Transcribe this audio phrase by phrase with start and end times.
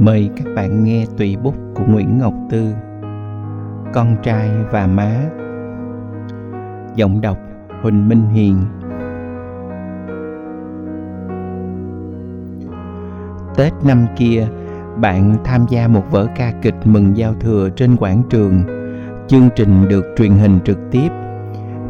[0.00, 2.72] Mời các bạn nghe tùy bút của Nguyễn Ngọc Tư
[3.94, 5.16] Con trai và má
[6.94, 7.38] Giọng đọc
[7.82, 8.56] Huỳnh Minh Hiền
[13.56, 14.46] Tết năm kia,
[14.96, 18.62] bạn tham gia một vở ca kịch mừng giao thừa trên quảng trường.
[19.28, 21.08] Chương trình được truyền hình trực tiếp.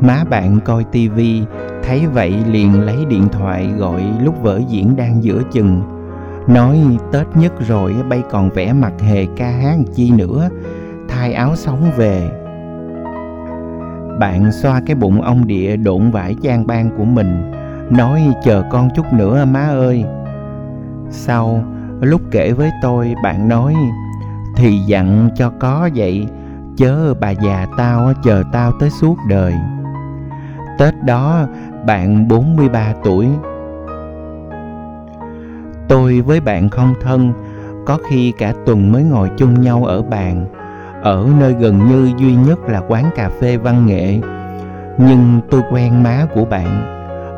[0.01, 1.43] Má bạn coi tivi,
[1.83, 6.00] thấy vậy liền lấy điện thoại gọi lúc vở diễn đang giữa chừng
[6.47, 10.49] nói tết nhất rồi bay còn vẽ mặt hề ca hát chi nữa,
[11.09, 12.31] thay áo sống về.
[14.19, 17.53] Bạn xoa cái bụng ông địa độn vải trang ban của mình,
[17.91, 20.05] nói chờ con chút nữa, má ơi.
[21.11, 21.65] Sau,
[22.01, 23.75] lúc kể với tôi, bạn nói,
[24.57, 26.27] thì dặn cho có vậy,
[26.77, 29.55] chớ bà già tao chờ tao tới suốt đời.
[30.79, 31.47] Tết đó,
[31.87, 33.29] bạn 43 tuổi
[35.91, 37.33] tôi với bạn không thân,
[37.87, 40.47] có khi cả tuần mới ngồi chung nhau ở bàn.
[41.03, 44.21] Ở nơi gần như duy nhất là quán cà phê văn nghệ.
[44.99, 46.83] Nhưng tôi quen má của bạn,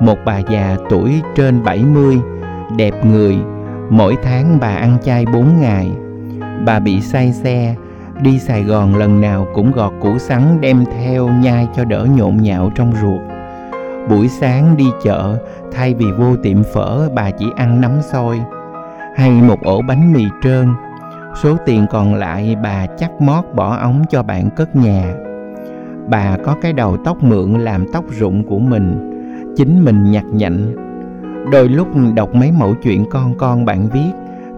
[0.00, 2.18] một bà già tuổi trên 70
[2.76, 3.36] đẹp người.
[3.90, 5.90] Mỗi tháng bà ăn chay 4 ngày.
[6.66, 7.74] Bà bị say xe,
[8.20, 12.36] đi Sài Gòn lần nào cũng gọt củ sắn đem theo nhai cho đỡ nhộn
[12.36, 13.31] nhạo trong ruột
[14.08, 15.38] buổi sáng đi chợ,
[15.72, 18.40] thay vì vô tiệm phở, bà chỉ ăn nấm xôi
[19.16, 20.68] hay một ổ bánh mì trơn.
[21.42, 25.14] Số tiền còn lại bà chắc mót bỏ ống cho bạn cất nhà.
[26.08, 29.10] Bà có cái đầu tóc mượn làm tóc rụng của mình,
[29.56, 30.76] chính mình nhặt nhạnh.
[31.52, 34.10] Đôi lúc đọc mấy mẫu chuyện con con bạn viết,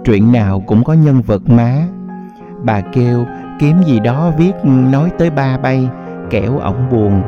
[0.05, 1.77] chuyện nào cũng có nhân vật má.
[2.63, 3.25] Bà kêu,
[3.61, 5.89] kiếm gì đó viết, nói tới ba bay,
[6.31, 7.23] kẻo ổng buồn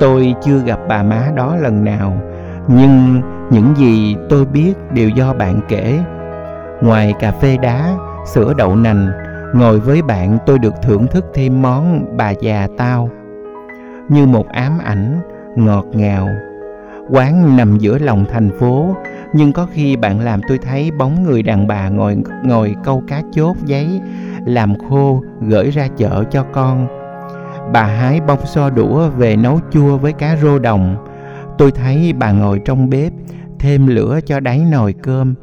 [0.00, 2.20] tôi chưa gặp bà má đó lần nào,
[2.68, 5.98] nhưng những gì tôi biết đều do bạn kể.
[6.80, 9.10] Ngoài cà phê đá, sữa đậu nành,
[9.54, 13.10] ngồi với bạn tôi được thưởng thức thêm món bà già tao.
[14.08, 15.20] Như một ám ảnh,
[15.56, 16.28] ngọt ngào.
[17.10, 18.96] Quán nằm giữa lòng thành phố,
[19.32, 23.22] nhưng có khi bạn làm tôi thấy bóng người đàn bà ngồi ngồi câu cá
[23.32, 24.00] chốt giấy,
[24.46, 26.95] làm khô gửi ra chợ cho con
[27.72, 31.06] bà hái bông so đũa về nấu chua với cá rô đồng.
[31.58, 33.12] Tôi thấy bà ngồi trong bếp,
[33.58, 35.34] thêm lửa cho đáy nồi cơm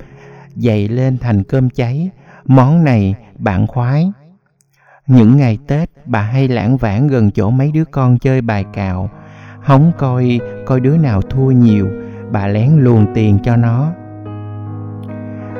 [0.55, 2.09] dậy lên thành cơm cháy.
[2.45, 4.11] Món này bạn khoái.
[5.07, 9.09] Những ngày tết, bà hay lãng vãng gần chỗ mấy đứa con chơi bài cào.
[9.61, 11.87] Hóng coi coi đứa nào thua nhiều,
[12.31, 13.91] bà lén luồn tiền cho nó.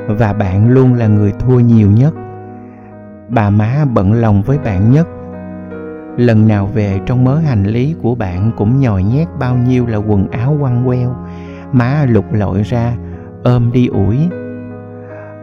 [0.07, 2.13] Và bạn luôn là người thua nhiều nhất.
[3.29, 5.07] Bà má bận lòng với bạn nhất
[6.17, 9.97] lần nào về trong mớ hành lý của bạn cũng nhồi nhét bao nhiêu là
[9.97, 11.15] quần áo quăng queo.
[11.71, 12.93] Má lục lội ra,
[13.43, 14.17] ôm đi ủi.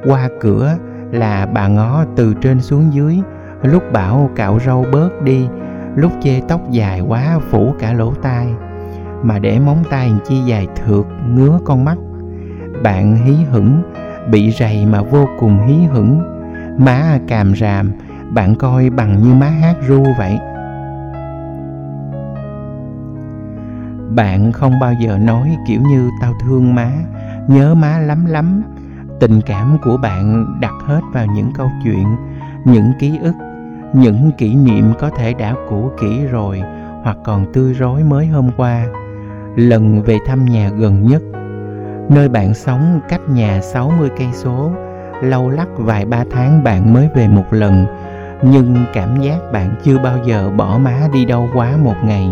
[0.04, 0.76] Qua cửa
[1.12, 3.19] là bà ngó từ trên xuống dưới.
[3.62, 5.47] Lúc bảo cạo râu bớt đi,
[5.94, 8.47] lúc chê tóc dài quá phủ cả lỗ tai.
[9.22, 11.04] Mà để móng tay chi dài thượt,
[11.34, 11.97] ngứa con mắt.
[12.82, 13.82] Bạn hí hửng,
[14.31, 16.20] bị rầy mà vô cùng hí hửng.
[16.78, 17.92] Má càm ràm,
[18.31, 20.38] bạn coi bằng như má hát ru vậy.
[24.10, 26.91] Bạn không bao giờ nói kiểu như tao thương má,
[27.48, 28.62] nhớ má lắm lắm.
[29.21, 32.16] Tình cảm của bạn đặt hết vào những câu chuyện,
[32.65, 33.34] những ký ức,
[33.93, 36.62] những kỷ niệm có thể đã cũ kỹ rồi
[37.03, 38.87] hoặc còn tươi rối mới hôm qua.
[39.56, 41.22] Lần về thăm nhà gần nhất,
[42.09, 44.70] nơi bạn sống cách nhà 60 cây số,
[45.22, 47.87] lâu lắc vài ba tháng bạn mới về một lần.
[48.43, 52.31] Nhưng cảm giác bạn chưa bao giờ bỏ má đi đâu quá một ngày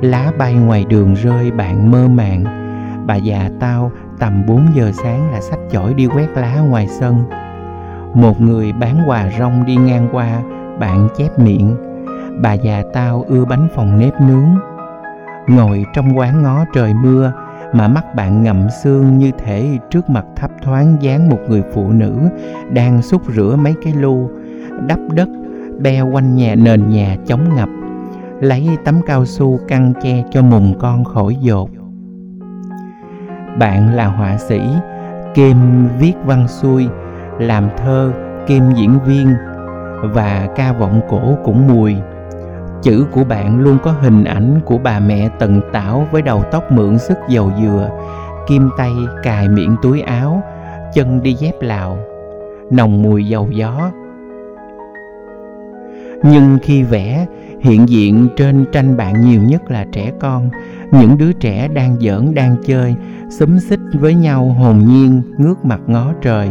[0.00, 2.44] lá bay ngoài đường rơi, bạn mơ màng.
[3.06, 7.24] Bà già tao tầm 4 giờ sáng là sách chổi đi quét lá ngoài sân.
[8.14, 10.40] Một người bán quà rong đi ngang qua,
[10.78, 11.76] bạn chép miệng.
[12.42, 14.48] Bà già tao ưa bánh phòng nếp nướng.
[15.46, 17.32] Ngồi trong quán ngó trời mưa,
[17.72, 21.90] mà mắt bạn ngậm xương như thể trước mặt thấp thoáng dáng một người phụ
[21.90, 22.18] nữ
[22.70, 24.30] đang xúc rửa mấy cái lu,
[24.86, 25.28] đắp đất
[25.78, 27.68] be quanh nhà, nền nhà chống ngập
[28.40, 31.70] lấy tấm cao su căng che cho mùng con khỏi dột.
[33.58, 34.60] Bạn là họa sĩ
[35.34, 35.56] kim
[35.98, 36.88] viết văn xuôi
[37.38, 38.12] làm thơ
[38.46, 39.34] kim diễn viên
[40.02, 41.96] và ca vọng cổ cũng mùi.
[42.82, 46.72] Chữ của bạn luôn có hình ảnh của bà mẹ tần tảo với đầu tóc
[46.72, 47.90] mượn sức dầu dừa,
[48.48, 48.92] kim tay
[49.22, 50.42] cài miệng túi áo,
[50.94, 51.98] chân đi dép lào.
[52.70, 53.90] Nồng mùi dầu gió
[56.30, 57.26] nhưng khi vẽ,
[57.60, 60.50] hiện diện trên tranh bạn nhiều nhất là trẻ con.
[60.92, 62.94] Những đứa trẻ đang giỡn, đang chơi,
[63.30, 66.50] xúm xích với nhau hồn nhiên, ngước mặt ngó trời,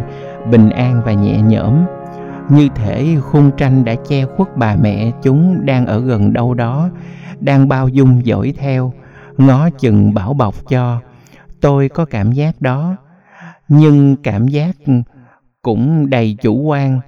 [0.52, 1.86] bình an và nhẹ nhõm.
[2.50, 6.90] Như thể khung tranh đã che khuất bà mẹ chúng đang ở gần đâu đó,
[7.40, 8.94] đang bao dung dõi theo,
[9.38, 11.02] ngó chừng bảo bọc cho.
[11.62, 12.96] Tôi có cảm giác đó,
[13.68, 14.76] nhưng cảm giác
[15.62, 17.00] cũng đầy chủ quan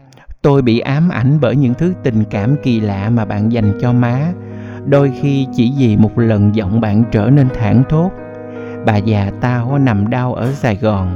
[0.42, 3.94] tôi bị ám ảnh bởi những thứ tình cảm kỳ lạ mà bạn dành cho
[3.94, 4.32] má.
[4.86, 8.12] Đôi khi chỉ vì một lần giọng bạn trở nên thảng thốt.
[8.86, 11.08] Bà già tao nằm đau ở sài gòn.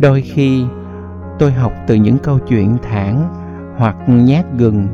[0.00, 0.64] Đôi khi,
[1.38, 3.28] tôi học từ những câu chuyện thẳng
[3.76, 4.88] hoặc nhát gừng,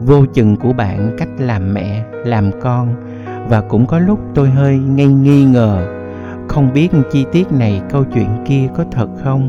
[0.00, 2.94] vô chừng của bạn cách làm mẹ, làm con.
[3.48, 5.99] Và cũng có lúc tôi hơi ngây nghi ngờ
[6.50, 9.48] không biết chi tiết này câu chuyện kia có thật không.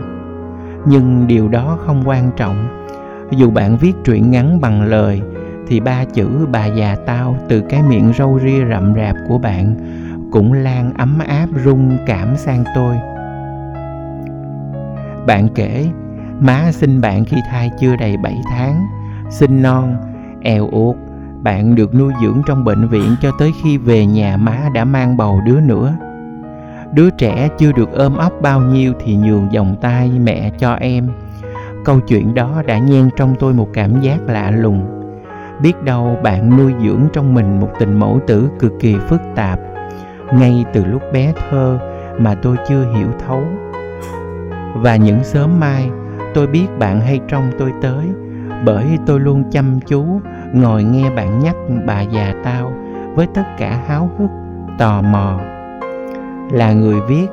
[0.86, 2.68] Nhưng điều đó không quan trọng.
[3.32, 5.22] Dù bạn viết truyện ngắn bằng lời,
[5.68, 9.76] thì ba chữ bà già tao từ cái miệng râu ria rậm rạp của bạn
[10.32, 12.96] cũng lan ấm áp rung cảm sang tôi.
[15.28, 15.88] Bạn kể,
[16.40, 18.86] má sinh bạn khi thai chưa đầy 7 tháng.
[19.30, 19.98] Sinh non,
[20.42, 20.96] eo uột,
[21.44, 25.18] bạn được nuôi dưỡng trong bệnh viện cho tới khi về nhà má đã mang
[25.18, 25.98] bầu đứa nữa
[26.94, 31.08] đứa trẻ chưa được ôm ấp bao nhiêu thì nhường vòng tay mẹ cho em.
[31.86, 35.02] Câu chuyện đó đã nhen trong tôi một cảm giác lạ lùng.
[35.62, 39.60] Biết đâu bạn nuôi dưỡng trong mình một tình mẫu tử cực kỳ phức tạp.
[40.34, 41.80] Ngay từ lúc bé thơ
[42.20, 43.44] mà tôi chưa hiểu thấu.
[44.76, 45.90] Và những sớm mai,
[46.34, 48.06] tôi biết bạn hay trong tôi tới,
[48.66, 50.06] bởi tôi luôn chăm chú
[50.54, 51.56] ngồi nghe bạn nhắc
[51.86, 52.74] bà già tao
[53.16, 54.30] với tất cả háo hức,
[54.78, 55.40] tò mò
[56.52, 57.28] là người viết.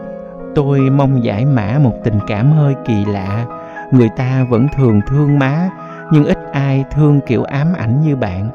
[0.54, 3.46] Tôi mong giải mã một tình cảm hơi kỳ lạ.
[3.92, 5.68] Người ta vẫn thường thương má,
[6.12, 8.50] nhưng ít ai thương kiểu ám ảnh như bạn.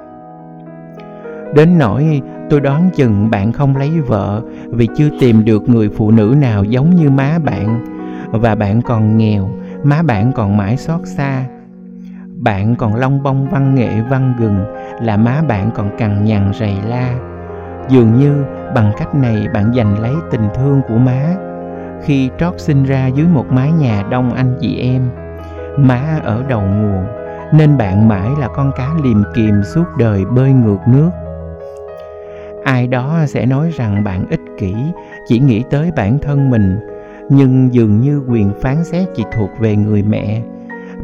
[1.56, 6.12] Đến nỗi tôi đoán chừng bạn không lấy vợ vì chưa tìm được người phụ
[6.12, 7.86] nữ nào giống như má bạn.
[8.32, 9.50] Và bạn còn nghèo,
[9.84, 11.46] má bạn còn mãi xót xa.
[12.38, 14.66] Bạn còn long bông văn nghệ văn gừng,
[15.02, 17.16] là má bạn còn cằn nhằn rầy la.
[17.90, 18.44] Dường như
[18.76, 21.36] bằng cách này bạn giành lấy tình thương của má.
[22.04, 25.02] Khi trót sinh ra dưới một mái nhà đông anh chị em,
[25.78, 27.06] má ở đầu nguồn,
[27.54, 31.10] nên bạn mãi là con cá liềm kiềm suốt đời bơi ngược nước.
[32.64, 34.76] Ai đó sẽ nói rằng bạn ích kỷ,
[35.28, 36.80] chỉ nghĩ tới bản thân mình,
[37.30, 40.42] nhưng dường như quyền phán xét chỉ thuộc về người mẹ.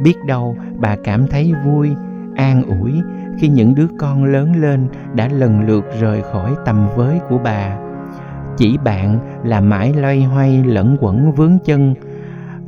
[0.04, 1.90] Biết đâu bà cảm thấy vui,
[2.36, 2.94] an ủi
[3.40, 7.80] khi những đứa con lớn lên đã lần lượt rời khỏi tầm với của bà.
[8.58, 11.96] Chỉ bạn là mãi loay hoay lẫn quẩn vướng chân.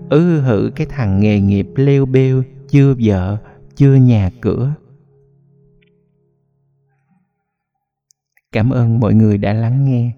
[0.09, 3.38] Ư hự cái thằng nghề nghiệp lêu bêu, chưa vợ,
[3.75, 4.73] chưa nhà cửa.
[8.51, 10.12] Cảm ơn mọi người đã lắng nghe.